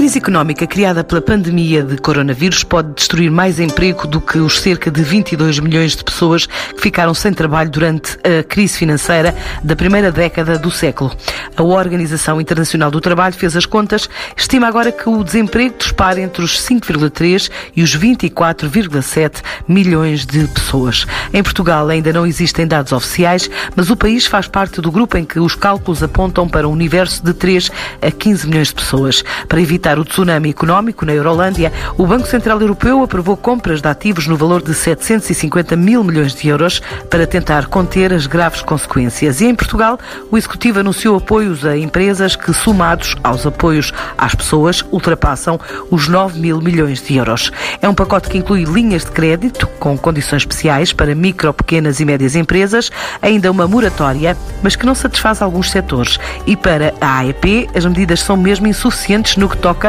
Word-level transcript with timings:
crise 0.00 0.16
económica 0.16 0.66
criada 0.66 1.04
pela 1.04 1.20
pandemia 1.20 1.82
de 1.82 1.98
coronavírus 1.98 2.64
pode 2.64 2.94
destruir 2.94 3.30
mais 3.30 3.60
emprego 3.60 4.06
do 4.06 4.18
que 4.18 4.38
os 4.38 4.58
cerca 4.58 4.90
de 4.90 5.02
22 5.02 5.58
milhões 5.58 5.94
de 5.94 6.02
pessoas 6.02 6.46
que 6.46 6.80
ficaram 6.80 7.12
sem 7.12 7.34
trabalho 7.34 7.68
durante 7.68 8.16
a 8.24 8.42
crise 8.42 8.78
financeira 8.78 9.36
da 9.62 9.76
primeira 9.76 10.10
década 10.10 10.58
do 10.58 10.70
século. 10.70 11.14
A 11.54 11.62
Organização 11.62 12.40
Internacional 12.40 12.90
do 12.90 12.98
Trabalho 12.98 13.34
fez 13.34 13.54
as 13.54 13.66
contas, 13.66 14.08
estima 14.34 14.66
agora 14.66 14.90
que 14.90 15.06
o 15.06 15.22
desemprego 15.22 15.74
dispara 15.76 16.18
entre 16.18 16.42
os 16.42 16.58
5,3 16.58 17.50
e 17.76 17.82
os 17.82 17.94
24,7 17.94 19.42
milhões 19.68 20.24
de 20.24 20.46
pessoas. 20.46 21.06
Em 21.30 21.42
Portugal 21.42 21.86
ainda 21.90 22.10
não 22.10 22.26
existem 22.26 22.66
dados 22.66 22.92
oficiais, 22.92 23.50
mas 23.76 23.90
o 23.90 23.96
país 23.96 24.24
faz 24.24 24.48
parte 24.48 24.80
do 24.80 24.90
grupo 24.90 25.18
em 25.18 25.26
que 25.26 25.38
os 25.38 25.54
cálculos 25.54 26.02
apontam 26.02 26.48
para 26.48 26.66
um 26.66 26.72
universo 26.72 27.22
de 27.22 27.34
3 27.34 27.70
a 28.00 28.10
15 28.10 28.46
milhões 28.48 28.68
de 28.68 28.76
pessoas. 28.76 29.22
Para 29.46 29.60
evitar 29.60 29.89
o 29.98 30.04
tsunami 30.04 30.50
económico 30.50 31.04
na 31.04 31.12
Eurolândia, 31.12 31.72
o 31.96 32.06
Banco 32.06 32.26
Central 32.26 32.60
Europeu 32.60 33.02
aprovou 33.02 33.36
compras 33.36 33.80
de 33.80 33.88
ativos 33.88 34.26
no 34.26 34.36
valor 34.36 34.62
de 34.62 34.74
750 34.74 35.76
mil 35.76 36.04
milhões 36.04 36.34
de 36.34 36.48
euros 36.48 36.80
para 37.08 37.26
tentar 37.26 37.66
conter 37.66 38.12
as 38.12 38.26
graves 38.26 38.62
consequências. 38.62 39.40
E 39.40 39.46
em 39.46 39.54
Portugal, 39.54 39.98
o 40.30 40.36
Executivo 40.36 40.80
anunciou 40.80 41.16
apoios 41.16 41.64
a 41.64 41.76
empresas 41.76 42.36
que, 42.36 42.52
somados 42.52 43.16
aos 43.22 43.46
apoios 43.46 43.92
às 44.16 44.34
pessoas, 44.34 44.84
ultrapassam 44.90 45.58
os 45.90 46.08
9 46.08 46.38
mil 46.38 46.60
milhões 46.60 47.02
de 47.02 47.16
euros. 47.16 47.50
É 47.80 47.88
um 47.88 47.94
pacote 47.94 48.28
que 48.28 48.38
inclui 48.38 48.64
linhas 48.64 49.04
de 49.04 49.10
crédito 49.10 49.66
com 49.78 49.96
condições 49.96 50.42
especiais 50.42 50.92
para 50.92 51.14
micro, 51.14 51.52
pequenas 51.52 52.00
e 52.00 52.04
médias 52.04 52.34
empresas, 52.34 52.90
ainda 53.22 53.50
uma 53.50 53.66
moratória, 53.66 54.36
mas 54.62 54.76
que 54.76 54.86
não 54.86 54.94
satisfaz 54.94 55.42
alguns 55.42 55.70
setores. 55.70 56.18
E 56.46 56.56
para 56.56 56.94
a 57.00 57.18
AEP, 57.18 57.68
as 57.74 57.84
medidas 57.84 58.20
são 58.20 58.36
mesmo 58.36 58.66
insuficientes 58.66 59.36
no 59.36 59.48
que 59.48 59.56
toca 59.56 59.79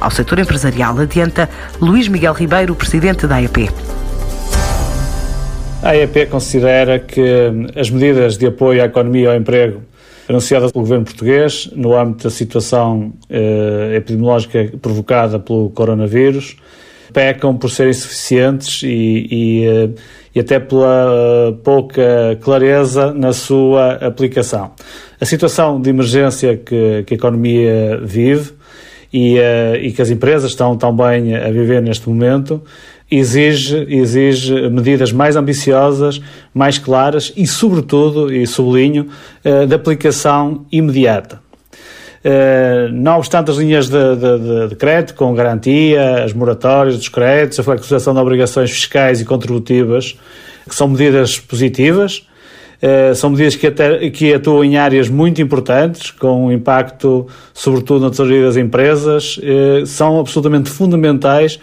ao 0.00 0.10
setor 0.10 0.38
empresarial, 0.38 0.98
adianta 0.98 1.48
Luís 1.80 2.08
Miguel 2.08 2.32
Ribeiro, 2.32 2.74
presidente 2.74 3.26
da 3.26 3.36
AEP. 3.36 3.68
A 5.82 5.90
AEP 5.90 6.26
considera 6.26 6.98
que 6.98 7.50
as 7.76 7.88
medidas 7.90 8.36
de 8.36 8.46
apoio 8.46 8.82
à 8.82 8.86
economia 8.86 9.24
e 9.24 9.26
ao 9.26 9.36
emprego 9.36 9.82
anunciadas 10.28 10.72
pelo 10.72 10.84
governo 10.84 11.04
português 11.04 11.70
no 11.74 11.96
âmbito 11.96 12.24
da 12.24 12.30
situação 12.30 13.12
eh, 13.30 13.94
epidemiológica 13.96 14.72
provocada 14.80 15.38
pelo 15.38 15.70
coronavírus 15.70 16.56
pecam 17.12 17.56
por 17.56 17.70
serem 17.70 17.90
insuficientes 17.90 18.82
e, 18.82 19.26
e, 19.30 19.66
eh, 19.66 19.90
e 20.34 20.40
até 20.40 20.60
pela 20.60 21.58
pouca 21.64 22.38
clareza 22.42 23.12
na 23.14 23.32
sua 23.32 23.94
aplicação. 23.94 24.72
A 25.20 25.24
situação 25.24 25.80
de 25.80 25.90
emergência 25.90 26.56
que, 26.56 27.04
que 27.06 27.14
a 27.14 27.16
economia 27.16 27.98
vive 28.02 28.52
e, 29.12 29.38
uh, 29.38 29.76
e 29.80 29.92
que 29.92 30.02
as 30.02 30.10
empresas 30.10 30.50
estão 30.50 30.76
também 30.76 31.34
a 31.34 31.50
viver 31.50 31.80
neste 31.82 32.08
momento 32.08 32.62
exige, 33.10 33.86
exige 33.88 34.68
medidas 34.68 35.12
mais 35.12 35.36
ambiciosas, 35.36 36.20
mais 36.52 36.78
claras 36.78 37.32
e, 37.36 37.46
sobretudo, 37.46 38.32
e 38.32 38.46
sublinho, 38.46 39.08
uh, 39.44 39.66
de 39.66 39.74
aplicação 39.74 40.66
imediata. 40.70 41.40
Uh, 42.18 42.92
não 42.92 43.18
obstante 43.18 43.50
as 43.50 43.56
linhas 43.56 43.88
de, 43.88 44.16
de, 44.16 44.68
de, 44.68 44.76
crédito 44.76 45.14
com 45.14 45.32
garantia, 45.34 46.24
as 46.24 46.32
moratórias 46.32 46.96
dos 46.96 47.08
créditos, 47.08 47.60
a 47.60 47.62
flexibilização 47.62 48.12
de 48.12 48.20
obrigações 48.20 48.70
fiscais 48.70 49.20
e 49.20 49.24
contributivas, 49.24 50.18
que 50.68 50.74
são 50.74 50.88
medidas 50.88 51.38
positivas, 51.38 52.27
são 53.14 53.30
medidas 53.30 53.56
que, 53.56 53.66
até, 53.66 54.08
que 54.10 54.32
atuam 54.32 54.64
em 54.64 54.76
áreas 54.76 55.08
muito 55.08 55.42
importantes, 55.42 56.10
com 56.12 56.52
impacto, 56.52 57.26
sobretudo 57.52 58.04
na 58.04 58.10
tesouraria 58.10 58.44
das 58.44 58.56
empresas, 58.56 59.38
uh, 59.38 59.84
são 59.86 60.20
absolutamente 60.20 60.70
fundamentais 60.70 61.58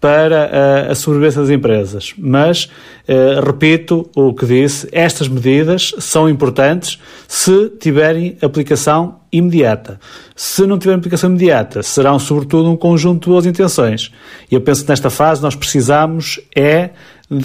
para 0.00 0.90
a, 0.90 0.94
sobrevivência 0.94 1.42
das 1.42 1.50
empresas. 1.50 2.14
Mas, 2.16 2.64
uh, 2.64 3.44
repito 3.44 4.08
o 4.16 4.32
que 4.32 4.46
disse, 4.46 4.88
estas 4.92 5.28
medidas 5.28 5.92
são 5.98 6.28
importantes 6.28 6.98
se 7.28 7.68
tiverem 7.78 8.36
aplicação 8.40 9.16
imediata. 9.30 10.00
Se 10.34 10.66
não 10.66 10.78
tiverem 10.78 10.98
aplicação 10.98 11.28
imediata, 11.28 11.82
serão 11.82 12.18
sobretudo 12.18 12.70
um 12.70 12.76
conjunto 12.76 13.24
de 13.24 13.30
boas 13.30 13.44
intenções. 13.44 14.10
E 14.50 14.54
eu 14.54 14.60
penso 14.62 14.84
que 14.84 14.88
nesta 14.88 15.10
fase 15.10 15.42
nós 15.42 15.54
precisamos 15.54 16.40
é 16.56 16.90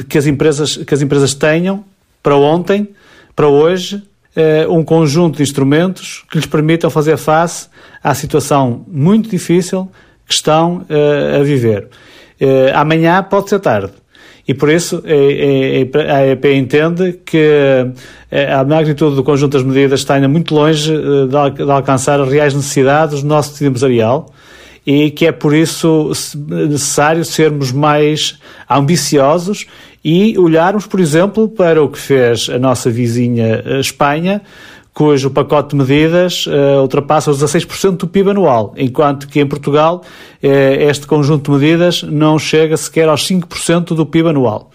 que 0.08 0.18
as 0.18 0.26
empresas, 0.26 0.78
que 0.78 0.94
as 0.94 1.02
empresas 1.02 1.34
tenham 1.34 1.84
para 2.24 2.36
ontem 2.36 2.88
para 3.36 3.48
hoje 3.48 4.02
eh, 4.36 4.68
um 4.70 4.84
conjunto 4.84 5.38
de 5.38 5.44
instrumentos 5.44 6.24
que 6.30 6.38
lhes 6.38 6.46
permitam 6.46 6.90
fazer 6.90 7.18
face 7.18 7.70
à 8.04 8.14
situação 8.14 8.84
muito 8.88 9.30
difícil 9.30 9.90
que 10.28 10.34
estão 10.34 10.86
eh, 10.90 11.38
a 11.40 11.44
viver. 11.44 11.88
Eh, 12.40 12.72
amanhã 12.74 13.24
pode 13.24 13.50
ser 13.50 13.60
tarde. 13.60 13.94
E 14.48 14.54
por 14.54 14.70
isso 14.70 15.02
a 15.08 16.28
EP 16.28 16.46
entende 16.54 17.20
que 17.26 17.88
a 18.32 18.64
magnitude 18.64 19.16
do 19.16 19.24
conjunto 19.24 19.54
das 19.54 19.64
medidas 19.64 20.02
está 20.02 20.14
ainda 20.14 20.28
muito 20.28 20.54
longe 20.54 20.94
de 21.28 21.64
alcançar 21.64 22.22
as 22.22 22.30
reais 22.30 22.54
necessidades 22.54 23.24
do 23.24 23.28
nosso 23.28 23.54
tecido 23.54 23.70
empresarial 23.70 24.28
e 24.86 25.10
que 25.12 25.26
é 25.26 25.32
por 25.32 25.56
isso 25.56 26.12
necessário 26.48 27.26
sermos 27.26 27.72
mais 27.72 28.38
ambiciosos 28.70 29.66
e 30.04 30.38
olharmos, 30.38 30.86
por 30.86 31.00
exemplo, 31.00 31.50
para 31.50 31.84
o 31.84 31.90
que 31.90 31.98
fez 31.98 32.48
a 32.50 32.60
nossa 32.60 32.92
vizinha 32.92 33.64
Espanha, 33.80 34.42
cujo 34.94 35.30
pacote 35.30 35.72
de 35.72 35.76
medidas 35.76 36.46
uh, 36.46 36.82
ultrapassa 36.82 37.30
os 37.30 37.44
16% 37.44 37.98
do 37.98 38.08
PIB 38.08 38.30
anual, 38.30 38.74
enquanto 38.78 39.28
que 39.28 39.42
em 39.42 39.46
Portugal 39.46 40.02
uh, 40.42 40.48
este 40.48 41.06
conjunto 41.06 41.52
de 41.52 41.58
medidas 41.58 42.02
não 42.04 42.40
chega 42.40 42.78
sequer 42.78 43.10
aos 43.10 43.28
5% 43.28 43.96
do 43.96 44.06
PIB 44.06 44.30
anual. 44.30 44.72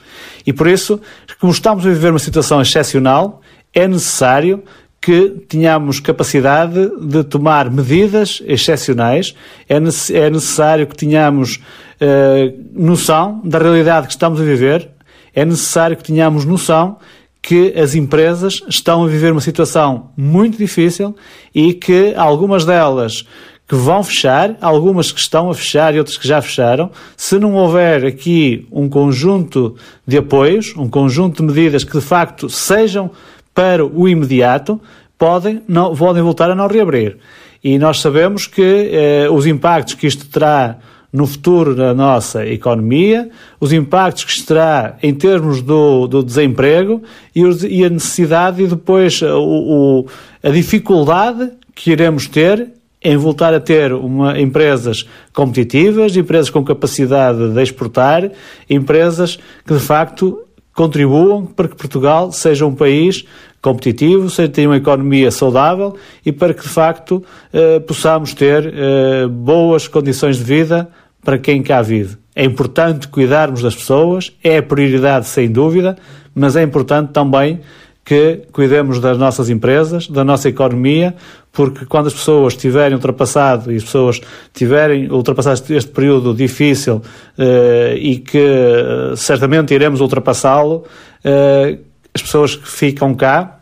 E 0.47 0.53
por 0.53 0.67
isso, 0.67 1.01
como 1.41 1.53
estamos 1.53 1.87
a 1.87 1.89
viver 1.89 2.11
uma 2.11 2.19
situação 2.19 2.61
excepcional, 2.61 3.41
é 3.73 3.89
necessário 3.89 4.63
que 5.01 5.31
tenhamos 5.49 5.99
capacidade 5.99 6.91
de 7.01 7.25
tomar 7.25 7.71
medidas 7.71 8.43
excepcionais, 8.47 9.35
é, 9.69 9.77
é 9.77 10.31
necessário 10.31 10.87
que 10.87 10.97
tenhamos 10.97 11.57
uh, 11.57 12.65
noção 12.75 13.41
da 13.43 13.59
realidade 13.59 14.07
que 14.07 14.13
estamos 14.13 14.41
a 14.41 14.45
viver, 14.45 14.91
é 15.35 15.45
necessário 15.45 15.97
que 15.97 16.05
tenhamos 16.05 16.45
noção 16.45 16.99
que 17.43 17.73
as 17.79 17.95
empresas 17.95 18.63
estão 18.69 19.03
a 19.03 19.09
viver 19.09 19.33
uma 19.33 19.41
situação 19.41 20.11
muito 20.15 20.59
difícil 20.59 21.17
e 21.55 21.73
que 21.73 22.13
algumas 22.15 22.67
delas 22.67 23.25
que 23.67 23.77
vão 23.77 24.03
fechar, 24.03 24.57
algumas 24.61 25.13
que 25.13 25.21
estão 25.21 25.49
a 25.49 25.55
fechar 25.55 25.95
e 25.95 25.99
outras 25.99 26.19
que 26.19 26.27
já 26.27 26.43
fecharam, 26.43 26.91
se 27.17 27.39
não 27.39 27.55
houver 27.55 28.05
aqui 28.05 28.67
um 28.71 28.89
conjunto 28.89 29.77
de 30.07 30.19
apoios, 30.19 30.75
um 30.77 30.89
conjunto 30.89 31.37
de 31.37 31.45
medidas 31.45 31.85
que 31.85 31.93
de 31.93 32.05
facto 32.05 32.51
sejam 32.51 33.13
para 33.55 33.85
o 33.85 34.09
imediato, 34.09 34.81
podem, 35.19 35.63
não, 35.69 35.95
podem 35.95 36.23
voltar 36.23 36.51
a 36.51 36.55
não 36.55 36.67
reabrir. 36.67 37.19
E 37.63 37.79
nós 37.79 38.01
sabemos 38.01 38.47
que 38.47 38.91
eh, 38.93 39.29
os 39.31 39.47
impactos 39.47 39.95
que 39.95 40.07
isto 40.07 40.27
terá 40.27 40.79
no 41.13 41.27
futuro 41.27 41.75
da 41.75 41.93
nossa 41.93 42.47
economia, 42.47 43.29
os 43.59 43.73
impactos 43.73 44.25
que 44.25 44.43
terá 44.43 44.97
em 45.03 45.13
termos 45.13 45.61
do, 45.61 46.07
do 46.07 46.23
desemprego 46.23 47.03
e, 47.35 47.45
os, 47.45 47.65
e, 47.65 47.85
a 47.85 47.91
necessidade 47.91 48.63
e 48.63 48.67
depois 48.67 49.21
o, 49.21 49.27
o, 49.27 50.07
a 50.43 50.51
dificuldade 50.51 51.51
que 51.75 51.91
iremos 51.91 52.29
ter 52.29 52.69
em 53.03 53.17
voltar 53.17 53.55
a 53.55 53.61
ter 53.61 53.93
uma, 53.93 54.39
empresas 54.39 55.09
competitivas, 55.33 56.15
empresas 56.17 56.51
com 56.51 56.63
capacidade 56.63 57.53
de 57.53 57.63
exportar, 57.63 58.31
empresas 58.69 59.39
que 59.67 59.75
de 59.75 59.81
facto 59.81 60.39
contribuam 60.75 61.47
para 61.47 61.69
que 61.69 61.77
Portugal 61.77 62.33
seja 62.33 62.65
um 62.67 62.75
país 62.75 63.25
competitivo, 63.61 64.31
seja 64.31 64.49
tenha 64.49 64.69
uma 64.69 64.77
economia 64.77 65.31
saudável 65.31 65.97
e 66.25 66.33
para 66.33 66.55
que 66.55 66.63
de 66.63 66.69
facto 66.69 67.23
eh, 67.53 67.81
possamos 67.81 68.33
ter 68.33 68.67
eh, 68.67 69.27
boas 69.27 69.87
condições 69.87 70.39
de 70.39 70.45
vida 70.45 70.89
para 71.23 71.39
quem 71.39 71.63
cá 71.63 71.83
vive. 71.83 72.17
É 72.35 72.45
importante 72.45 73.09
cuidarmos 73.09 73.63
das 73.63 73.75
pessoas, 73.75 74.33
é 74.43 74.59
a 74.59 74.63
prioridade 74.63 75.27
sem 75.27 75.51
dúvida, 75.51 75.97
mas 76.35 76.57
é 76.57 76.63
importante 76.63 77.13
também 77.13 77.61
que 78.05 78.43
cuidemos 78.51 78.99
das 78.99 79.19
nossas 79.19 79.51
empresas, 79.51 80.09
da 80.09 80.25
nossa 80.25 80.49
economia, 80.49 81.15
porque 81.53 81.85
quando 81.85 82.07
as 82.07 82.15
pessoas 82.15 82.55
tiverem 82.55 82.95
ultrapassado 82.95 83.73
e 83.73 83.77
as 83.77 83.85
pessoas 83.85 84.21
tiverem 84.55 85.11
ultrapassado 85.11 85.75
este 85.75 85.91
período 85.91 86.33
difícil 86.33 87.03
eh, 87.37 87.97
e 87.99 88.19
que 88.19 88.39
eh, 88.39 89.17
certamente 89.17 89.75
iremos 89.75 90.01
ultrapassá-lo, 90.01 90.85
eh, 91.25 91.79
as 92.15 92.23
pessoas 92.23 92.55
que 92.55 92.69
ficam 92.69 93.15
cá 93.15 93.61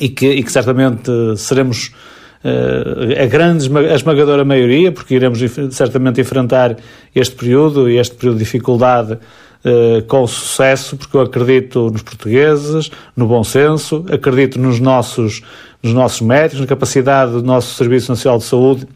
e 0.00 0.08
que, 0.08 0.26
e 0.26 0.42
que 0.42 0.50
certamente 0.50 1.10
seremos 1.36 1.92
a 2.44 3.26
grande 3.26 3.70
a 3.88 3.94
esmagadora 3.94 4.44
maioria, 4.44 4.90
porque 4.90 5.14
iremos 5.14 5.38
certamente 5.70 6.20
enfrentar 6.20 6.76
este 7.14 7.36
período 7.36 7.88
e 7.88 7.98
este 7.98 8.16
período 8.16 8.38
de 8.38 8.44
dificuldade 8.44 9.16
uh, 9.64 10.02
com 10.06 10.26
sucesso, 10.26 10.96
porque 10.96 11.16
eu 11.16 11.20
acredito 11.22 11.90
nos 11.90 12.02
portugueses, 12.02 12.90
no 13.16 13.26
bom 13.26 13.44
senso, 13.44 14.04
acredito 14.10 14.58
nos 14.58 14.80
nossos, 14.80 15.42
nos 15.82 15.92
nossos 15.92 16.20
médicos, 16.20 16.60
na 16.60 16.66
capacidade 16.66 17.32
do 17.32 17.42
nosso 17.42 17.74
Serviço 17.74 18.10
Nacional 18.10 18.38
de 18.38 18.44
Saúde 18.44 18.86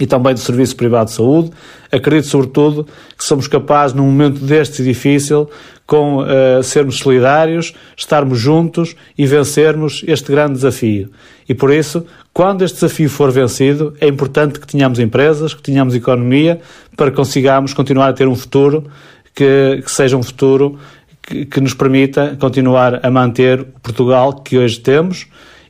e 0.00 0.06
também 0.06 0.34
do 0.34 0.40
Serviço 0.40 0.76
Privado 0.76 1.10
de 1.10 1.16
Saúde. 1.16 1.50
Acredito, 1.90 2.28
sobretudo, 2.28 2.86
que 3.16 3.24
somos 3.24 3.46
capazes, 3.46 3.94
num 3.94 4.04
momento 4.04 4.40
deste 4.40 4.82
difícil, 4.82 5.48
com 5.86 6.18
uh, 6.18 6.62
sermos 6.62 6.98
solidários, 6.98 7.74
estarmos 7.96 8.38
juntos 8.38 8.94
e 9.16 9.26
vencermos 9.26 10.04
este 10.06 10.30
grande 10.30 10.54
desafio. 10.54 11.10
E 11.48 11.54
por 11.54 11.72
isso, 11.72 12.04
quando 12.32 12.62
este 12.62 12.74
desafio 12.74 13.08
for 13.08 13.32
vencido, 13.32 13.94
é 14.00 14.06
importante 14.06 14.60
que 14.60 14.66
tenhamos 14.66 14.98
empresas, 14.98 15.54
que 15.54 15.62
tenhamos 15.62 15.94
economia, 15.94 16.60
para 16.96 17.10
que 17.10 17.16
consigamos 17.16 17.72
continuar 17.72 18.10
a 18.10 18.12
ter 18.12 18.28
um 18.28 18.36
futuro 18.36 18.84
que, 19.34 19.80
que 19.82 19.90
seja 19.90 20.16
um 20.16 20.22
futuro 20.22 20.78
que, 21.22 21.46
que 21.46 21.60
nos 21.60 21.74
permita 21.74 22.36
continuar 22.38 23.00
a 23.02 23.10
manter 23.10 23.60
o 23.60 23.80
Portugal 23.80 24.34
que 24.34 24.58
hoje 24.58 24.78
temos 24.80 25.26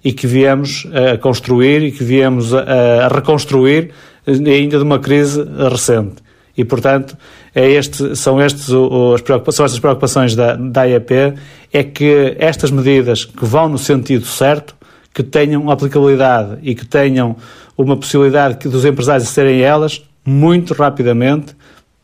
e 0.09 0.13
que 0.15 0.27
viemos 0.27 0.87
a 0.91 1.19
construir 1.19 1.83
e 1.83 1.93
que 1.93 2.03
viemos 2.03 2.55
a, 2.55 2.63
a 3.05 3.09
reconstruir 3.09 3.91
ainda 4.27 4.79
de 4.79 4.83
uma 4.83 4.99
crise 4.99 5.45
recente. 5.71 6.23
E, 6.57 6.65
portanto, 6.65 7.15
é 7.55 7.71
este, 7.73 8.17
são, 8.17 8.41
estes, 8.41 8.71
as 8.71 9.55
são 9.55 9.67
estas 9.67 9.79
preocupações 9.79 10.35
da, 10.35 10.57
da 10.57 10.85
IEP, 10.85 11.35
é 11.71 11.85
que 11.85 12.35
estas 12.39 12.71
medidas 12.71 13.27
que 13.27 13.45
vão 13.45 13.69
no 13.69 13.77
sentido 13.77 14.25
certo, 14.25 14.75
que 15.13 15.23
tenham 15.23 15.71
aplicabilidade 15.71 16.57
e 16.63 16.75
que 16.75 16.87
tenham 16.87 17.37
uma 17.77 17.95
possibilidade 17.95 18.67
dos 18.67 18.87
empresários 18.87 19.29
serem 19.29 19.61
elas 19.61 20.03
muito 20.25 20.73
rapidamente 20.73 21.55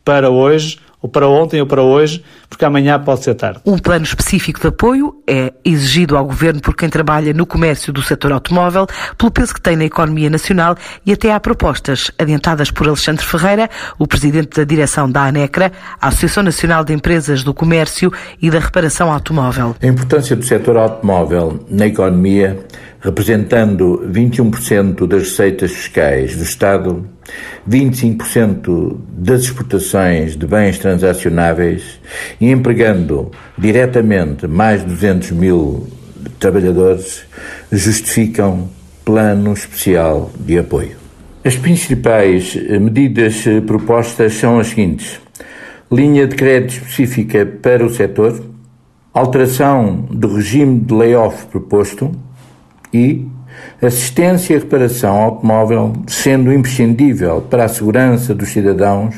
para 0.04 0.28
hoje 0.28 0.78
ou 1.04 1.08
para 1.10 1.28
ontem 1.28 1.60
ou 1.60 1.66
para 1.66 1.82
hoje, 1.82 2.24
porque 2.48 2.64
amanhã 2.64 2.98
pode 2.98 3.22
ser 3.22 3.34
tarde. 3.34 3.60
Um 3.66 3.76
plano 3.76 4.06
específico 4.06 4.58
de 4.58 4.68
apoio 4.68 5.14
é 5.26 5.52
exigido 5.62 6.16
ao 6.16 6.24
Governo 6.24 6.62
por 6.62 6.74
quem 6.74 6.88
trabalha 6.88 7.34
no 7.34 7.44
comércio 7.44 7.92
do 7.92 8.00
setor 8.00 8.32
automóvel, 8.32 8.86
pelo 9.18 9.30
peso 9.30 9.52
que 9.52 9.60
tem 9.60 9.76
na 9.76 9.84
economia 9.84 10.30
nacional 10.30 10.74
e 11.04 11.12
até 11.12 11.30
há 11.30 11.38
propostas 11.38 12.10
adiantadas 12.18 12.70
por 12.70 12.88
Alexandre 12.88 13.22
Ferreira, 13.22 13.68
o 13.98 14.06
Presidente 14.06 14.56
da 14.56 14.64
direção 14.64 15.10
da 15.10 15.26
ANECRA, 15.26 15.72
a 16.00 16.08
Associação 16.08 16.42
Nacional 16.42 16.82
de 16.82 16.94
Empresas 16.94 17.44
do 17.44 17.52
Comércio 17.52 18.10
e 18.40 18.50
da 18.50 18.58
Reparação 18.58 19.12
Automóvel. 19.12 19.76
A 19.82 19.86
importância 19.86 20.34
do 20.34 20.42
setor 20.42 20.78
automóvel 20.78 21.66
na 21.68 21.86
economia 21.86 22.64
representando 23.04 24.02
21% 24.10 25.06
das 25.06 25.24
receitas 25.24 25.70
fiscais 25.70 26.34
do 26.36 26.42
Estado, 26.42 27.06
25% 27.68 28.96
das 29.10 29.42
exportações 29.42 30.34
de 30.34 30.46
bens 30.46 30.78
transacionáveis 30.78 32.00
e 32.40 32.50
empregando 32.50 33.30
diretamente 33.58 34.46
mais 34.46 34.80
de 34.80 34.86
200 34.86 35.32
mil 35.32 35.86
trabalhadores, 36.38 37.26
justificam 37.70 38.70
plano 39.04 39.52
especial 39.52 40.32
de 40.40 40.58
apoio. 40.58 40.96
As 41.44 41.56
principais 41.56 42.54
medidas 42.80 43.44
propostas 43.66 44.32
são 44.32 44.58
as 44.58 44.68
seguintes: 44.68 45.20
linha 45.92 46.26
de 46.26 46.34
crédito 46.36 46.72
específica 46.72 47.44
para 47.44 47.84
o 47.84 47.90
setor, 47.92 48.42
alteração 49.12 50.08
do 50.10 50.34
regime 50.36 50.80
de 50.80 50.94
layoff 50.94 51.44
proposto, 51.48 52.10
e 52.94 53.26
assistência 53.82 54.54
e 54.54 54.58
reparação 54.58 55.14
automóvel, 55.16 55.92
sendo 56.06 56.52
imprescindível 56.52 57.42
para 57.42 57.64
a 57.64 57.68
segurança 57.68 58.34
dos 58.34 58.48
cidadãos, 58.48 59.14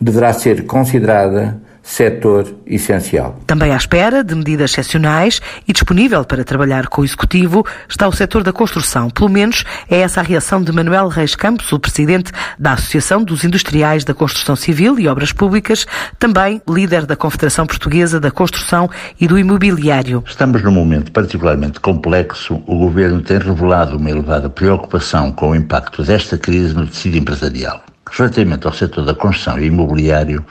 deverá 0.00 0.32
ser 0.32 0.64
considerada 0.64 1.60
setor 1.88 2.46
essencial. 2.66 3.40
Também 3.46 3.72
à 3.72 3.76
espera 3.76 4.22
de 4.22 4.34
medidas 4.34 4.72
excepcionais 4.72 5.40
e 5.66 5.72
disponível 5.72 6.22
para 6.22 6.44
trabalhar 6.44 6.86
com 6.86 7.00
o 7.00 7.04
Executivo 7.04 7.64
está 7.88 8.06
o 8.06 8.12
setor 8.12 8.42
da 8.42 8.52
construção. 8.52 9.08
Pelo 9.08 9.30
menos 9.30 9.64
é 9.90 10.00
essa 10.00 10.20
a 10.20 10.22
reação 10.22 10.62
de 10.62 10.70
Manuel 10.70 11.08
Reis 11.08 11.34
Campos, 11.34 11.72
o 11.72 11.78
presidente 11.78 12.30
da 12.58 12.74
Associação 12.74 13.24
dos 13.24 13.42
Industriais 13.42 14.04
da 14.04 14.12
Construção 14.12 14.54
Civil 14.54 14.98
e 14.98 15.08
Obras 15.08 15.32
Públicas, 15.32 15.86
também 16.18 16.60
líder 16.68 17.06
da 17.06 17.16
Confederação 17.16 17.66
Portuguesa 17.66 18.20
da 18.20 18.30
Construção 18.30 18.90
e 19.18 19.26
do 19.26 19.38
Imobiliário. 19.38 20.22
Estamos 20.26 20.62
num 20.62 20.70
momento 20.70 21.10
particularmente 21.10 21.80
complexo. 21.80 22.62
O 22.66 22.76
governo 22.76 23.22
tem 23.22 23.38
revelado 23.38 23.96
uma 23.96 24.10
elevada 24.10 24.50
preocupação 24.50 25.32
com 25.32 25.50
o 25.50 25.56
impacto 25.56 26.02
desta 26.02 26.36
crise 26.36 26.74
no 26.74 26.86
tecido 26.86 27.16
empresarial. 27.16 27.82
Relativamente 28.10 28.66
ao 28.66 28.74
setor 28.74 29.06
da 29.06 29.14
construção 29.14 29.58
e 29.58 29.66
imobiliário, 29.66 30.44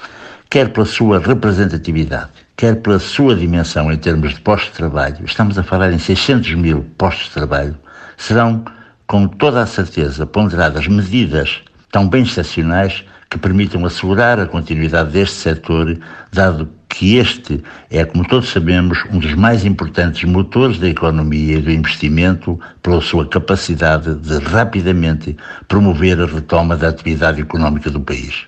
quer 0.50 0.70
pela 0.70 0.86
sua 0.86 1.20
representatividade, 1.20 2.30
quer 2.56 2.82
pela 2.82 3.00
sua 3.00 3.36
dimensão 3.36 3.92
em 3.92 3.98
termos 3.98 4.34
de 4.34 4.42
postos 4.42 4.72
de 4.72 4.78
trabalho, 4.78 5.26
estamos 5.26 5.58
a 5.58 5.64
falar 5.64 5.92
em 5.92 6.00
600 6.00 6.54
mil 6.56 6.86
postos 6.98 7.28
de 7.28 7.34
trabalho, 7.34 7.78
serão 8.18 8.64
com 9.06 9.28
toda 9.28 9.62
a 9.62 9.66
certeza 9.66 10.26
ponderadas 10.26 10.88
medidas 10.88 11.62
tão 11.92 12.08
bem 12.08 12.24
excepcionais 12.24 13.04
que 13.30 13.38
permitam 13.38 13.86
assegurar 13.86 14.40
a 14.40 14.46
continuidade 14.46 15.12
deste 15.12 15.36
setor, 15.36 15.98
dado 16.32 16.70
que 16.88 17.18
este 17.18 17.62
é, 17.90 18.06
como 18.06 18.26
todos 18.28 18.50
sabemos, 18.50 19.04
um 19.12 19.20
dos 19.20 19.34
mais 19.34 19.66
importantes 19.66 20.24
motores 20.24 20.80
da 20.80 20.88
economia 20.88 21.58
e 21.58 21.62
do 21.62 21.72
investimento 21.72 22.60
pela 22.82 23.02
sua 23.02 23.28
capacidade 23.28 24.16
de 24.16 24.38
rapidamente 24.40 25.36
promover 25.68 26.20
a 26.22 26.26
retoma 26.26 26.78
da 26.78 26.88
atividade 26.88 27.42
económica 27.42 27.92
do 27.92 28.00
país. 28.00 28.46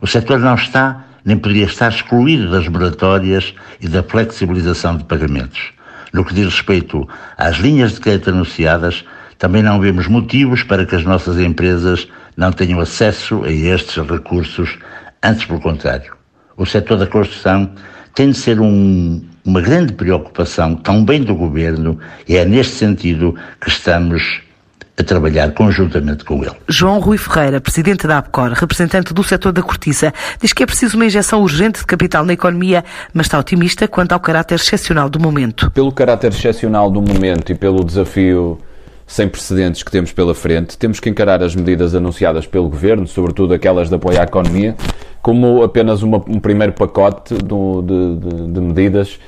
O 0.00 0.06
setor 0.06 0.38
não 0.38 0.54
está 0.54 1.04
nem 1.24 1.36
poderia 1.36 1.64
estar 1.64 1.88
excluído 1.88 2.50
das 2.50 2.68
moratórias 2.68 3.54
e 3.80 3.88
da 3.88 4.02
flexibilização 4.02 4.96
de 4.96 5.04
pagamentos. 5.04 5.72
No 6.12 6.24
que 6.24 6.34
diz 6.34 6.46
respeito 6.46 7.08
às 7.38 7.56
linhas 7.56 7.94
de 7.94 8.00
crédito 8.00 8.30
anunciadas, 8.30 9.04
também 9.38 9.62
não 9.62 9.80
vemos 9.80 10.06
motivos 10.06 10.62
para 10.62 10.84
que 10.84 10.94
as 10.94 11.04
nossas 11.04 11.38
empresas 11.38 12.06
não 12.36 12.52
tenham 12.52 12.80
acesso 12.80 13.42
a 13.44 13.50
estes 13.50 13.96
recursos, 14.06 14.78
antes 15.22 15.44
pelo 15.44 15.60
contrário. 15.60 16.14
O 16.56 16.66
setor 16.66 16.98
da 16.98 17.06
construção 17.06 17.70
tem 18.14 18.30
de 18.30 18.36
ser 18.36 18.60
um, 18.60 19.22
uma 19.44 19.60
grande 19.60 19.94
preocupação 19.94 20.74
também 20.74 21.22
do 21.22 21.34
governo 21.34 21.98
e 22.28 22.36
é 22.36 22.44
neste 22.44 22.74
sentido 22.74 23.34
que 23.60 23.68
estamos 23.68 24.42
a 24.98 25.02
trabalhar 25.02 25.52
conjuntamente 25.52 26.24
com 26.24 26.42
ele. 26.42 26.54
João 26.68 26.98
Rui 26.98 27.16
Ferreira, 27.16 27.60
presidente 27.60 28.06
da 28.06 28.18
APCOR, 28.18 28.52
representante 28.52 29.14
do 29.14 29.24
setor 29.24 29.52
da 29.52 29.62
cortiça, 29.62 30.12
diz 30.40 30.52
que 30.52 30.62
é 30.62 30.66
preciso 30.66 30.96
uma 30.96 31.06
injeção 31.06 31.40
urgente 31.42 31.80
de 31.80 31.86
capital 31.86 32.24
na 32.24 32.34
economia, 32.34 32.84
mas 33.12 33.26
está 33.26 33.38
otimista 33.38 33.88
quanto 33.88 34.12
ao 34.12 34.20
caráter 34.20 34.56
excepcional 34.56 35.08
do 35.08 35.18
momento. 35.18 35.70
Pelo 35.70 35.92
caráter 35.92 36.32
excepcional 36.32 36.90
do 36.90 37.00
momento 37.00 37.52
e 37.52 37.54
pelo 37.54 37.84
desafio 37.84 38.58
sem 39.12 39.28
precedentes 39.28 39.82
que 39.82 39.90
temos 39.90 40.10
pela 40.10 40.34
frente, 40.34 40.78
temos 40.78 40.98
que 40.98 41.10
encarar 41.10 41.42
as 41.42 41.54
medidas 41.54 41.94
anunciadas 41.94 42.46
pelo 42.46 42.66
Governo, 42.70 43.06
sobretudo 43.06 43.52
aquelas 43.52 43.90
de 43.90 43.94
apoio 43.94 44.18
à 44.18 44.22
economia, 44.22 44.74
como 45.20 45.62
apenas 45.62 46.02
uma, 46.02 46.16
um 46.26 46.40
primeiro 46.40 46.72
pacote 46.72 47.34
de, 47.34 47.40
de, 47.42 48.52
de 48.52 48.60
medidas 48.60 49.18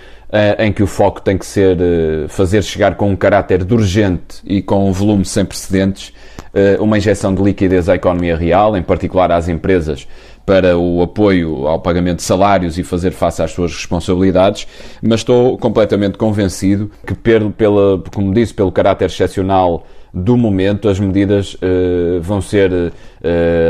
em 0.58 0.72
que 0.72 0.82
o 0.82 0.86
foco 0.86 1.20
tem 1.20 1.38
que 1.38 1.46
ser 1.46 1.76
eh, 1.80 2.26
fazer 2.28 2.62
chegar 2.62 2.96
com 2.96 3.08
um 3.10 3.14
caráter 3.14 3.62
de 3.62 3.72
urgente 3.72 4.40
e 4.44 4.60
com 4.60 4.88
um 4.88 4.92
volume 4.92 5.24
sem 5.24 5.44
precedentes 5.44 6.12
eh, 6.52 6.76
uma 6.80 6.98
injeção 6.98 7.32
de 7.32 7.40
liquidez 7.40 7.88
à 7.88 7.94
economia 7.94 8.36
real, 8.36 8.76
em 8.76 8.82
particular 8.82 9.30
às 9.30 9.48
empresas, 9.48 10.08
para 10.44 10.76
o 10.76 11.02
apoio 11.02 11.66
ao 11.66 11.80
pagamento 11.80 12.16
de 12.16 12.22
salários 12.22 12.78
e 12.78 12.82
fazer 12.82 13.10
face 13.10 13.42
às 13.42 13.50
suas 13.50 13.72
responsabilidades, 13.72 14.66
mas 15.02 15.20
estou 15.20 15.56
completamente 15.58 16.18
convencido 16.18 16.90
que, 17.06 17.14
pela, 17.14 18.02
como 18.12 18.32
disse, 18.32 18.52
pelo 18.52 18.70
caráter 18.70 19.06
excepcional 19.06 19.86
do 20.14 20.36
momento, 20.36 20.88
as 20.88 21.00
medidas 21.00 21.54
uh, 21.54 22.20
vão 22.20 22.40
ser 22.40 22.70
uh, 22.70 22.92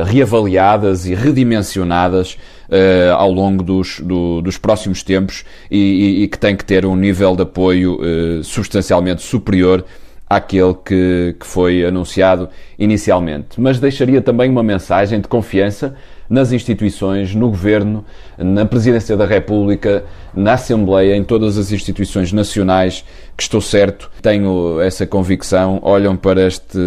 reavaliadas 0.05 1.07
e 1.07 1.15
redimensionadas 1.15 2.37
uh, 2.69 3.15
ao 3.17 3.33
longo 3.33 3.63
dos, 3.63 3.99
do, 4.01 4.43
dos 4.43 4.59
próximos 4.59 5.03
tempos 5.03 5.43
e, 5.71 5.79
e, 5.79 6.23
e, 6.25 6.29
que 6.29 6.39
tem 6.39 6.55
que 6.55 6.65
ter 6.65 6.85
um 6.85 6.95
nível 6.95 7.35
de 7.35 7.43
apoio 7.43 7.99
substancialmente 8.43 9.23
superior 9.23 9.85
àquele 10.29 10.75
que, 10.75 11.35
que 11.41 11.47
foi 11.47 11.85
anunciado 11.85 12.51
inicialmente. 12.79 13.59
Mas 13.59 13.81
deixaria 13.81 14.21
também 14.21 14.51
uma 14.51 14.63
mensagem 14.63 15.21
de 15.21 15.29
confiança 15.29 15.95
nas 16.35 16.51
instituições, 16.51 17.35
no 17.35 17.49
Governo, 17.49 18.05
na 18.37 18.67
Presidência 18.67 19.17
da 19.17 19.25
República, 19.25 20.05
na 20.35 20.55
Assembleia, 20.55 21.17
em 21.17 21.23
todas 21.23 21.57
as 21.57 21.71
instituições 21.71 22.33
nacionais, 22.33 23.05
que 23.37 23.43
estou 23.43 23.61
certo, 23.61 24.11
tenho 24.23 24.81
essa 24.81 25.07
convicção, 25.07 25.81
olham 25.83 26.17
para 26.17 26.47
este, 26.47 26.79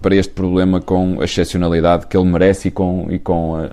para 0.00 0.14
este 0.14 0.32
problema 0.32 0.80
com 0.80 1.20
a 1.20 1.24
excepcionalidade 1.24 2.06
que 2.06 2.16
ele 2.16 2.26
merece 2.26 2.68
e 2.68 2.70
com, 2.70 3.06
e 3.10 3.18
com 3.18 3.54
a, 3.54 3.64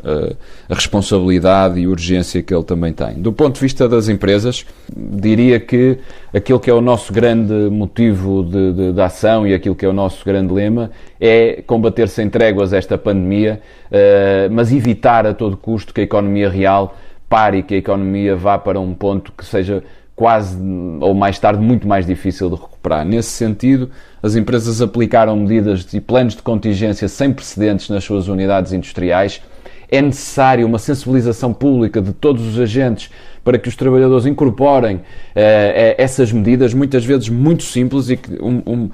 a, 0.69 0.75
responsabilidade 0.75 1.79
e 1.79 1.87
urgência 1.87 2.41
que 2.41 2.53
ele 2.53 2.63
também 2.63 2.91
tem. 2.91 3.15
Do 3.15 3.31
ponto 3.31 3.55
de 3.55 3.61
vista 3.61 3.87
das 3.87 4.09
empresas, 4.09 4.65
diria 4.95 5.59
que 5.59 5.99
aquilo 6.33 6.59
que 6.59 6.69
é 6.69 6.73
o 6.73 6.81
nosso 6.81 7.13
grande 7.13 7.53
motivo 7.53 8.43
de, 8.43 8.73
de, 8.73 8.93
de 8.93 9.01
ação 9.01 9.47
e 9.47 9.53
aquilo 9.53 9.75
que 9.75 9.85
é 9.85 9.89
o 9.89 9.93
nosso 9.93 10.23
grande 10.25 10.53
lema 10.53 10.91
é 11.19 11.63
combater 11.65 12.07
sem 12.09 12.29
tréguas 12.29 12.73
esta 12.73 12.97
pandemia, 12.97 13.61
uh, 13.87 14.51
mas 14.51 14.71
evitar 14.71 15.16
a 15.25 15.33
todo 15.33 15.57
custo 15.57 15.93
que 15.93 16.01
a 16.01 16.03
economia 16.03 16.49
real 16.49 16.95
pare 17.29 17.59
e 17.59 17.63
que 17.63 17.75
a 17.75 17.77
economia 17.77 18.35
vá 18.35 18.57
para 18.57 18.79
um 18.79 18.93
ponto 18.93 19.31
que 19.31 19.45
seja 19.45 19.83
quase 20.15 20.57
ou 20.99 21.13
mais 21.13 21.37
tarde 21.37 21.61
muito 21.61 21.87
mais 21.87 22.05
difícil 22.05 22.49
de 22.49 22.55
recuperar. 22.55 23.05
Nesse 23.05 23.29
sentido, 23.29 23.91
as 24.21 24.35
empresas 24.35 24.81
aplicaram 24.81 25.35
medidas 25.35 25.93
e 25.93 26.01
planos 26.01 26.35
de 26.35 26.41
contingência 26.41 27.07
sem 27.07 27.31
precedentes 27.31 27.89
nas 27.89 28.03
suas 28.03 28.27
unidades 28.27 28.73
industriais. 28.73 29.41
É 29.89 30.01
necessário 30.01 30.65
uma 30.65 30.79
sensibilização 30.79 31.53
pública 31.53 32.01
de 32.01 32.13
todos 32.13 32.45
os 32.45 32.59
agentes 32.59 33.11
para 33.47 33.57
que 33.57 33.69
os 33.69 33.77
trabalhadores 33.77 34.25
incorporem 34.25 34.99
eh, 35.33 35.95
essas 35.97 36.33
medidas, 36.33 36.73
muitas 36.73 37.05
vezes 37.05 37.29
muito 37.29 37.63
simples 37.63 38.09
e 38.09 38.17
que 38.17 38.29
um, 38.43 38.61
um, 38.67 38.89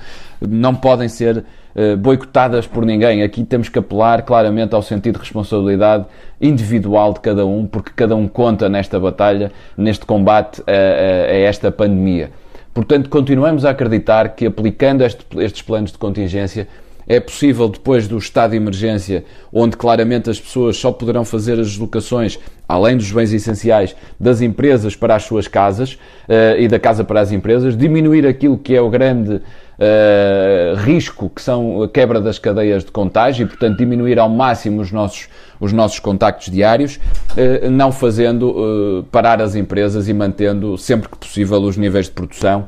não 0.48 0.76
podem 0.76 1.10
ser 1.10 1.44
eh, 1.76 1.96
boicotadas 1.96 2.68
por 2.68 2.86
ninguém. 2.86 3.24
Aqui 3.24 3.44
temos 3.44 3.68
que 3.68 3.80
apelar 3.80 4.22
claramente 4.22 4.76
ao 4.76 4.84
sentido 4.84 5.16
de 5.16 5.22
responsabilidade 5.22 6.06
individual 6.40 7.14
de 7.14 7.22
cada 7.22 7.44
um, 7.44 7.66
porque 7.66 7.94
cada 7.96 8.16
um 8.16 8.28
conta 8.28 8.70
nesta 8.70 9.00
batalha, 9.00 9.52
neste 9.76 10.06
combate 10.06 10.62
a, 10.68 10.72
a, 10.72 11.32
a 11.32 11.36
esta 11.36 11.72
pandemia. 11.72 12.30
Portanto, 12.76 13.10
continuamos 13.10 13.66
a 13.66 13.72
acreditar 13.72 14.36
que 14.36 14.46
aplicando 14.46 15.04
este, 15.04 15.26
estes 15.40 15.64
planos 15.64 15.92
de 15.92 15.98
contingência 15.98 16.68
é 17.08 17.20
possível, 17.20 17.68
depois 17.68 18.08
do 18.08 18.18
estado 18.18 18.52
de 18.52 18.58
emergência, 18.58 19.24
onde 19.52 19.76
claramente 19.76 20.30
as 20.30 20.40
pessoas 20.40 20.78
só 20.78 20.92
poderão 20.92 21.26
fazer 21.26 21.60
as 21.60 21.68
deslocações, 21.68 22.40
além 22.68 22.98
dos 22.98 23.12
bens 23.12 23.34
essenciais, 23.34 23.96
das 24.20 24.42
empresas 24.42 24.96
para 24.96 25.16
as 25.16 25.24
suas 25.24 25.48
casas 25.48 25.94
uh, 25.94 26.58
e 26.58 26.68
da 26.68 26.80
casa 26.80 27.04
para 27.04 27.20
as 27.20 27.32
empresas, 27.32 27.78
diminuir 27.78 28.26
aquilo 28.26 28.58
que 28.58 28.76
é 28.76 28.82
o 28.82 28.90
grande 28.90 29.36
uh, 29.36 30.76
risco, 30.78 31.30
que 31.30 31.42
são 31.42 31.84
a 31.84 31.90
quebra 31.90 32.22
das 32.22 32.40
cadeias 32.40 32.84
de 32.84 32.92
contágio, 32.92 33.44
e, 33.44 33.48
portanto, 33.48 33.78
diminuir 33.78 34.18
ao 34.18 34.30
máximo 34.30 34.82
os 34.82 34.92
nossos, 34.92 35.28
os 35.60 35.74
nossos 35.74 36.00
contactos 36.00 36.50
diários, 36.50 36.96
uh, 36.96 37.70
não 37.70 37.92
fazendo 37.92 39.06
parar 39.12 39.42
as 39.42 39.56
empresas 39.56 40.08
e 40.08 40.14
mantendo, 40.14 40.78
sempre 40.78 41.10
que 41.10 41.18
possível, 41.18 41.62
os 41.62 41.78
níveis 41.78 42.06
de 42.06 42.12
produção 42.12 42.68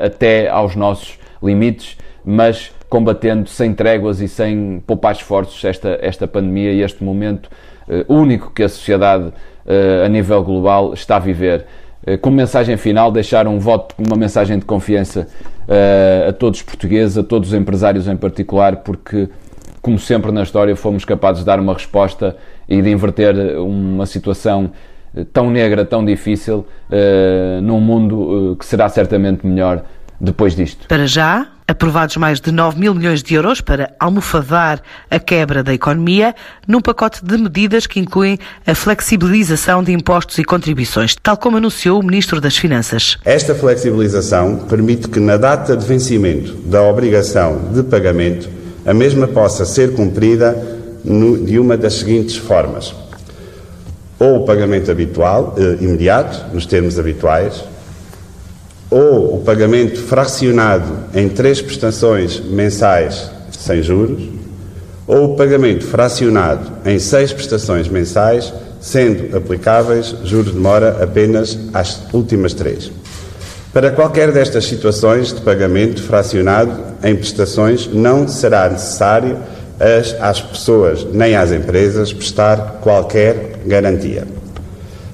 até 0.00 0.48
aos 0.48 0.74
nossos 0.74 1.18
limites, 1.42 1.98
mas 2.24 2.72
combatendo 2.92 3.48
sem 3.48 3.72
tréguas 3.72 4.20
e 4.20 4.28
sem 4.28 4.82
poupar 4.86 5.14
esforços 5.14 5.64
esta, 5.64 5.98
esta 6.02 6.28
pandemia 6.28 6.72
e 6.72 6.82
este 6.82 7.02
momento 7.02 7.48
uh, 7.88 8.12
único 8.14 8.50
que 8.50 8.62
a 8.62 8.68
sociedade 8.68 9.28
uh, 9.28 10.04
a 10.04 10.08
nível 10.10 10.44
global 10.44 10.92
está 10.92 11.16
a 11.16 11.18
viver. 11.18 11.64
Uh, 12.06 12.18
como 12.18 12.36
mensagem 12.36 12.76
final, 12.76 13.10
deixar 13.10 13.46
um 13.46 13.58
voto, 13.58 13.94
uma 13.96 14.14
mensagem 14.14 14.58
de 14.58 14.66
confiança 14.66 15.26
a 16.28 16.32
todos 16.34 16.58
os 16.58 16.66
portugueses, 16.66 17.16
a 17.16 17.22
todos 17.22 17.48
os 17.48 17.54
empresários 17.54 18.06
em 18.06 18.16
particular, 18.16 18.76
porque, 18.78 19.26
como 19.80 19.98
sempre 19.98 20.30
na 20.30 20.42
história, 20.42 20.76
fomos 20.76 21.02
capazes 21.02 21.40
de 21.40 21.46
dar 21.46 21.58
uma 21.58 21.72
resposta 21.72 22.36
e 22.68 22.82
de 22.82 22.90
inverter 22.90 23.34
uma 23.58 24.04
situação 24.04 24.72
tão 25.32 25.50
negra, 25.50 25.84
tão 25.84 26.04
difícil, 26.04 26.66
num 27.62 27.80
mundo 27.80 28.56
que 28.58 28.66
será 28.66 28.88
certamente 28.88 29.46
melhor 29.46 29.84
depois 30.22 30.54
disto. 30.54 30.86
Para 30.86 31.04
já, 31.04 31.48
aprovados 31.66 32.16
mais 32.16 32.40
de 32.40 32.52
9 32.52 32.78
mil 32.78 32.94
milhões 32.94 33.24
de 33.24 33.34
euros 33.34 33.60
para 33.60 33.92
almofadar 33.98 34.80
a 35.10 35.18
quebra 35.18 35.64
da 35.64 35.74
economia, 35.74 36.32
num 36.66 36.80
pacote 36.80 37.24
de 37.24 37.36
medidas 37.36 37.88
que 37.88 37.98
incluem 37.98 38.38
a 38.64 38.72
flexibilização 38.72 39.82
de 39.82 39.92
impostos 39.92 40.38
e 40.38 40.44
contribuições, 40.44 41.16
tal 41.20 41.36
como 41.36 41.56
anunciou 41.56 41.98
o 41.98 42.04
Ministro 42.04 42.40
das 42.40 42.56
Finanças. 42.56 43.18
Esta 43.24 43.52
flexibilização 43.52 44.58
permite 44.68 45.08
que, 45.08 45.18
na 45.18 45.36
data 45.36 45.76
de 45.76 45.84
vencimento 45.84 46.54
da 46.66 46.82
obrigação 46.82 47.72
de 47.72 47.82
pagamento, 47.82 48.48
a 48.86 48.94
mesma 48.94 49.26
possa 49.26 49.64
ser 49.64 49.94
cumprida 49.94 50.56
de 51.44 51.58
uma 51.58 51.76
das 51.76 51.94
seguintes 51.94 52.36
formas. 52.36 52.94
Ou 54.20 54.42
o 54.42 54.44
pagamento 54.44 54.88
habitual, 54.88 55.56
eh, 55.58 55.82
imediato, 55.82 56.54
nos 56.54 56.64
termos 56.64 56.96
habituais, 56.96 57.64
ou 58.92 59.31
pagamento 59.42 60.00
fracionado 60.00 60.92
em 61.14 61.28
três 61.28 61.60
prestações 61.60 62.40
mensais 62.40 63.30
sem 63.50 63.82
juros, 63.82 64.22
ou 65.06 65.32
o 65.32 65.36
pagamento 65.36 65.84
fracionado 65.84 66.72
em 66.84 66.98
seis 66.98 67.32
prestações 67.32 67.88
mensais, 67.88 68.52
sendo 68.80 69.36
aplicáveis 69.36 70.14
juros 70.24 70.52
de 70.52 70.58
mora 70.58 71.02
apenas 71.02 71.58
às 71.72 72.02
últimas 72.12 72.54
três. 72.54 72.90
Para 73.72 73.90
qualquer 73.90 74.32
destas 74.32 74.66
situações 74.66 75.32
de 75.32 75.40
pagamento 75.40 76.02
fracionado 76.02 76.78
em 77.02 77.16
prestações, 77.16 77.86
não 77.86 78.28
será 78.28 78.68
necessário 78.68 79.38
às, 79.80 80.14
às 80.20 80.40
pessoas 80.40 81.06
nem 81.12 81.34
às 81.34 81.52
empresas 81.52 82.12
prestar 82.12 82.80
qualquer 82.82 83.60
garantia. 83.66 84.24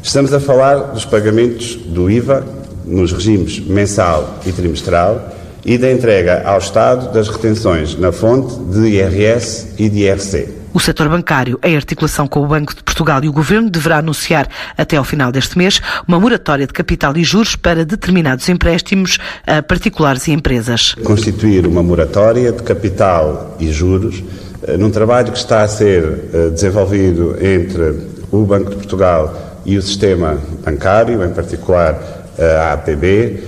Estamos 0.02 0.32
a 0.32 0.40
falar 0.40 0.92
dos 0.92 1.04
pagamentos 1.04 1.76
do 1.76 2.10
IVA 2.10 2.57
nos 2.88 3.12
regimes 3.12 3.60
mensal 3.60 4.40
e 4.44 4.52
trimestral 4.52 5.34
e 5.64 5.76
da 5.76 5.92
entrega 5.92 6.42
ao 6.44 6.58
Estado 6.58 7.12
das 7.12 7.28
retenções 7.28 7.98
na 7.98 8.10
fonte 8.10 8.54
de 8.72 8.88
IRS 8.88 9.74
e 9.78 9.88
de 9.88 10.00
IRC. 10.00 10.58
O 10.72 10.80
setor 10.80 11.08
bancário, 11.08 11.58
em 11.62 11.76
articulação 11.76 12.26
com 12.26 12.40
o 12.42 12.46
Banco 12.46 12.74
de 12.74 12.82
Portugal 12.82 13.24
e 13.24 13.28
o 13.28 13.32
Governo, 13.32 13.70
deverá 13.70 13.98
anunciar 13.98 14.48
até 14.76 14.96
ao 14.96 15.04
final 15.04 15.32
deste 15.32 15.56
mês 15.56 15.80
uma 16.06 16.20
moratória 16.20 16.66
de 16.66 16.72
capital 16.72 17.16
e 17.16 17.24
juros 17.24 17.56
para 17.56 17.84
determinados 17.84 18.48
empréstimos 18.48 19.18
a 19.46 19.62
particulares 19.62 20.28
e 20.28 20.32
empresas. 20.32 20.94
Constituir 21.02 21.66
uma 21.66 21.82
moratória 21.82 22.52
de 22.52 22.62
capital 22.62 23.56
e 23.58 23.72
juros 23.72 24.22
eh, 24.62 24.76
num 24.76 24.90
trabalho 24.90 25.32
que 25.32 25.38
está 25.38 25.62
a 25.62 25.68
ser 25.68 26.04
eh, 26.32 26.50
desenvolvido 26.50 27.36
entre 27.40 28.06
o 28.30 28.44
Banco 28.44 28.70
de 28.70 28.76
Portugal 28.76 29.60
e 29.64 29.76
o 29.76 29.82
sistema 29.82 30.38
bancário, 30.64 31.24
em 31.24 31.30
particular 31.30 32.17
a 32.38 32.72
APB, 32.74 33.42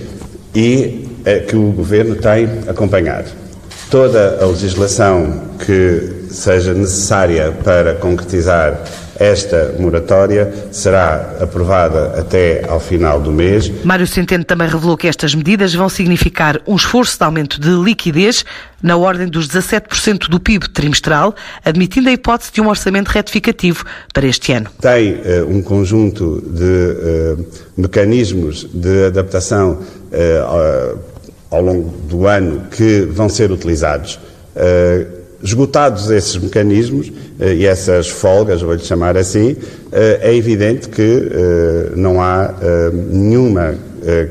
e 0.55 1.07
eh, 1.25 1.39
que 1.39 1.55
o 1.55 1.71
Governo 1.71 2.15
tem 2.15 2.47
acompanhado. 2.67 3.31
Toda 3.89 4.39
a 4.41 4.45
legislação 4.45 5.41
que 5.65 6.27
seja 6.31 6.73
necessária 6.73 7.51
para 7.63 7.95
concretizar 7.95 8.81
esta 9.21 9.75
moratória 9.77 10.51
será 10.71 11.37
aprovada 11.39 12.19
até 12.19 12.65
ao 12.67 12.79
final 12.79 13.21
do 13.21 13.31
mês. 13.31 13.71
Mário 13.83 14.07
Centeno 14.07 14.43
também 14.43 14.67
revelou 14.67 14.97
que 14.97 15.07
estas 15.07 15.35
medidas 15.35 15.75
vão 15.75 15.87
significar 15.87 16.59
um 16.65 16.75
esforço 16.75 17.19
de 17.19 17.23
aumento 17.23 17.61
de 17.61 17.69
liquidez 17.69 18.43
na 18.81 18.97
ordem 18.97 19.27
dos 19.27 19.47
17% 19.47 20.27
do 20.27 20.39
PIB 20.39 20.69
trimestral, 20.69 21.35
admitindo 21.63 22.09
a 22.09 22.11
hipótese 22.11 22.51
de 22.51 22.61
um 22.61 22.67
orçamento 22.67 23.09
retificativo 23.09 23.85
para 24.11 24.25
este 24.25 24.53
ano. 24.53 24.71
Tem 24.81 25.13
uh, 25.13 25.47
um 25.47 25.61
conjunto 25.61 26.41
de 26.41 26.63
uh, 26.63 27.45
mecanismos 27.77 28.67
de 28.73 29.05
adaptação 29.05 29.73
uh, 30.11 30.97
ao 31.51 31.61
longo 31.61 31.89
do 32.07 32.25
ano 32.25 32.63
que 32.71 33.01
vão 33.01 33.29
ser 33.29 33.51
utilizados. 33.51 34.19
Esgotados 35.43 36.09
esses 36.11 36.37
mecanismos 36.37 37.11
e 37.39 37.65
essas 37.65 38.09
folgas, 38.09 38.61
vou-lhe 38.61 38.83
chamar 38.83 39.17
assim, 39.17 39.55
é 39.91 40.35
evidente 40.35 40.87
que 40.87 41.31
não 41.95 42.21
há 42.21 42.53
nenhuma 43.11 43.75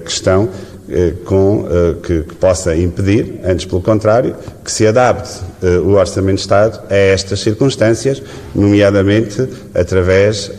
questão 0.04 0.48
eh, 0.92 1.12
com, 1.24 1.68
eh, 1.70 1.94
que, 2.02 2.22
que, 2.22 2.34
possa 2.34 2.74
impedir, 2.74 3.38
antes 3.44 3.64
pelo 3.64 3.80
contrário, 3.80 4.34
que 4.64 4.72
se 4.72 4.84
adapte 4.84 5.38
eh, 5.62 5.78
o 5.78 5.90
Orçamento 5.90 6.34
de 6.34 6.40
Estado 6.40 6.80
a 6.90 6.96
estas 6.96 7.38
circunstâncias, 7.38 8.20
nomeadamente 8.52 9.48
através 9.72 10.50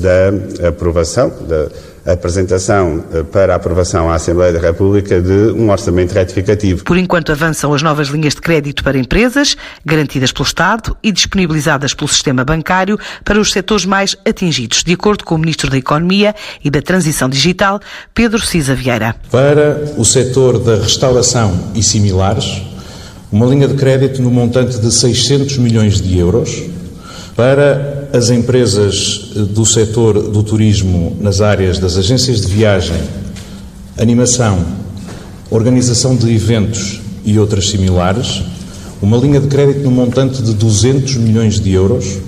da 0.00 0.68
aprovação, 0.68 1.30
da 1.46 1.68
apresentação 2.12 3.02
para 3.32 3.54
aprovação 3.54 4.10
à 4.10 4.16
Assembleia 4.16 4.52
da 4.52 4.60
República 4.60 5.20
de 5.20 5.52
um 5.52 5.70
orçamento 5.70 6.12
retificativo. 6.12 6.84
Por 6.84 6.98
enquanto 6.98 7.32
avançam 7.32 7.72
as 7.72 7.82
novas 7.82 8.08
linhas 8.08 8.34
de 8.34 8.40
crédito 8.40 8.84
para 8.84 8.98
empresas, 8.98 9.56
garantidas 9.84 10.30
pelo 10.32 10.46
Estado 10.46 10.96
e 11.02 11.10
disponibilizadas 11.10 11.94
pelo 11.94 12.08
sistema 12.08 12.44
bancário 12.44 12.98
para 13.24 13.40
os 13.40 13.52
setores 13.52 13.86
mais 13.86 14.16
atingidos, 14.28 14.82
de 14.84 14.92
acordo 14.92 15.24
com 15.24 15.34
o 15.34 15.38
Ministro 15.38 15.70
da 15.70 15.78
Economia 15.78 16.34
e 16.62 16.70
da 16.70 16.82
Transição 16.82 17.28
Digital, 17.28 17.80
Pedro 18.14 18.40
Cisa 18.40 18.74
Vieira. 18.74 19.16
Para 19.30 19.80
o 19.96 20.04
setor 20.04 20.58
da 20.58 20.76
restauração 20.76 21.70
e 21.74 21.82
similares, 21.82 22.62
uma 23.32 23.46
linha 23.46 23.66
de 23.66 23.74
crédito 23.74 24.22
no 24.22 24.30
montante 24.30 24.78
de 24.78 24.92
600 24.92 25.58
milhões 25.58 26.00
de 26.00 26.18
euros. 26.18 26.62
Para 27.34 28.03
as 28.14 28.30
empresas 28.30 29.32
do 29.34 29.66
setor 29.66 30.30
do 30.30 30.42
turismo 30.42 31.16
nas 31.20 31.40
áreas 31.40 31.78
das 31.78 31.96
agências 31.96 32.40
de 32.40 32.46
viagem, 32.46 32.96
animação, 33.98 34.64
organização 35.50 36.14
de 36.14 36.32
eventos 36.32 37.00
e 37.24 37.38
outras 37.38 37.68
similares, 37.68 38.42
uma 39.02 39.16
linha 39.16 39.40
de 39.40 39.48
crédito 39.48 39.82
no 39.82 39.90
montante 39.90 40.42
de 40.42 40.54
200 40.54 41.16
milhões 41.16 41.58
de 41.58 41.72
euros 41.72 42.18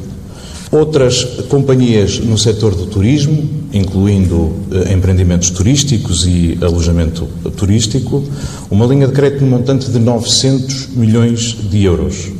Outras 0.70 1.22
companhias 1.48 2.18
no 2.18 2.36
setor 2.36 2.74
do 2.74 2.86
turismo, 2.86 3.48
incluindo 3.72 4.52
eh, 4.72 4.92
empreendimentos 4.92 5.48
turísticos 5.50 6.26
e 6.26 6.58
alojamento 6.60 7.28
turístico, 7.56 8.24
uma 8.68 8.84
linha 8.84 9.06
de 9.06 9.12
crédito 9.12 9.44
no 9.44 9.50
montante 9.50 9.88
de 9.88 9.98
900 10.00 10.88
milhões 10.88 11.56
de 11.70 11.84
euros. 11.84 12.30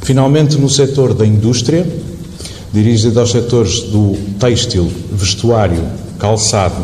Finalmente, 0.00 0.56
no 0.56 0.70
setor 0.70 1.12
da 1.12 1.26
indústria, 1.26 1.84
dirigido 2.72 3.20
aos 3.20 3.30
setores 3.30 3.82
do 3.82 4.16
têxtil, 4.38 4.90
vestuário, 5.12 5.82
calçado, 6.18 6.82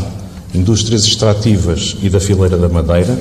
indústrias 0.54 1.04
extrativas 1.04 1.96
e 2.02 2.08
da 2.08 2.20
fileira 2.20 2.56
da 2.56 2.68
madeira, 2.68 3.18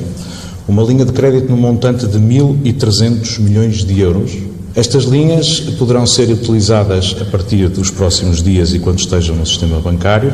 uma 0.67 0.83
linha 0.83 1.03
de 1.05 1.11
crédito 1.11 1.49
no 1.49 1.57
montante 1.57 2.07
de 2.07 2.17
1.300 2.17 3.39
milhões 3.39 3.83
de 3.83 3.99
euros. 3.99 4.31
Estas 4.75 5.03
linhas 5.03 5.59
poderão 5.77 6.07
ser 6.07 6.29
utilizadas 6.29 7.15
a 7.19 7.25
partir 7.25 7.67
dos 7.69 7.91
próximos 7.91 8.41
dias 8.41 8.73
e 8.73 8.79
quando 8.79 8.99
estejam 8.99 9.35
no 9.35 9.45
sistema 9.45 9.79
bancário 9.79 10.33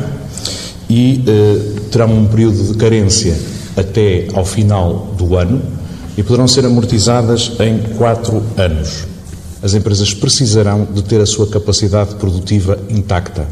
e 0.88 1.22
eh, 1.26 1.80
terão 1.90 2.12
um 2.12 2.26
período 2.26 2.72
de 2.72 2.78
carência 2.78 3.36
até 3.76 4.28
ao 4.32 4.44
final 4.44 5.14
do 5.18 5.36
ano 5.36 5.60
e 6.16 6.22
poderão 6.22 6.48
ser 6.48 6.64
amortizadas 6.64 7.52
em 7.60 7.96
quatro 7.96 8.42
anos. 8.56 9.09
As 9.62 9.74
empresas 9.74 10.14
precisarão 10.14 10.86
de 10.92 11.02
ter 11.02 11.20
a 11.20 11.26
sua 11.26 11.46
capacidade 11.46 12.14
produtiva 12.14 12.78
intacta. 12.88 13.46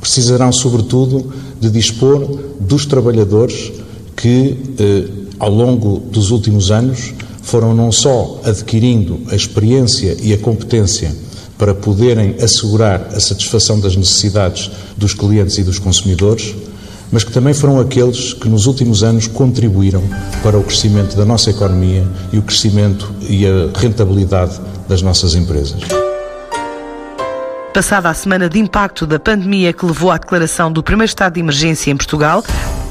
Precisarão, 0.00 0.50
sobretudo, 0.52 1.32
de 1.60 1.70
dispor 1.70 2.38
dos 2.60 2.86
trabalhadores 2.86 3.72
que, 4.16 4.56
eh, 4.78 5.08
ao 5.38 5.50
longo 5.50 5.98
dos 5.98 6.30
últimos 6.30 6.70
anos, 6.70 7.14
foram 7.42 7.74
não 7.74 7.90
só 7.90 8.40
adquirindo 8.44 9.20
a 9.30 9.34
experiência 9.34 10.16
e 10.20 10.32
a 10.32 10.38
competência 10.38 11.14
para 11.56 11.74
poderem 11.74 12.36
assegurar 12.40 13.08
a 13.14 13.20
satisfação 13.20 13.80
das 13.80 13.96
necessidades 13.96 14.70
dos 14.96 15.14
clientes 15.14 15.56
e 15.58 15.64
dos 15.64 15.78
consumidores, 15.78 16.54
mas 17.10 17.24
que 17.24 17.32
também 17.32 17.54
foram 17.54 17.80
aqueles 17.80 18.34
que 18.34 18.48
nos 18.48 18.66
últimos 18.66 19.02
anos 19.02 19.26
contribuíram 19.26 20.02
para 20.42 20.58
o 20.58 20.62
crescimento 20.62 21.16
da 21.16 21.24
nossa 21.24 21.50
economia 21.50 22.06
e 22.32 22.38
o 22.38 22.42
crescimento 22.42 23.10
e 23.28 23.46
a 23.46 23.70
rentabilidade 23.74 24.60
das 24.88 25.02
nossas 25.02 25.34
empresas. 25.34 25.82
Passada 27.72 28.08
a 28.08 28.14
semana 28.14 28.48
de 28.48 28.58
impacto 28.58 29.06
da 29.06 29.20
pandemia 29.20 29.72
que 29.72 29.84
levou 29.84 30.10
à 30.10 30.18
declaração 30.18 30.72
do 30.72 30.82
primeiro 30.82 31.08
estado 31.08 31.34
de 31.34 31.40
emergência 31.40 31.90
em 31.90 31.96
Portugal, 31.96 32.42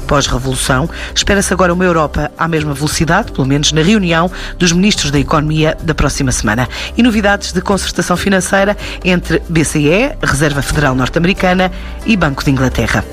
pós-revolução, 0.06 0.88
espera-se 1.14 1.52
agora 1.52 1.74
uma 1.74 1.84
Europa 1.84 2.32
à 2.38 2.48
mesma 2.48 2.72
velocidade, 2.72 3.30
pelo 3.30 3.46
menos 3.46 3.70
na 3.72 3.82
reunião 3.82 4.30
dos 4.56 4.72
ministros 4.72 5.10
da 5.10 5.18
Economia 5.18 5.76
da 5.82 5.94
próxima 5.94 6.32
semana. 6.32 6.66
E 6.96 7.02
novidades 7.02 7.52
de 7.52 7.60
concertação 7.60 8.16
financeira 8.16 8.76
entre 9.04 9.42
BCE, 9.48 10.16
Reserva 10.22 10.62
Federal 10.62 10.94
Norte-Americana 10.94 11.70
e 12.06 12.16
Banco 12.16 12.42
de 12.42 12.50
Inglaterra. 12.50 13.04